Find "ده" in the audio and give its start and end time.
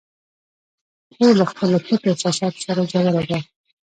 3.29-3.39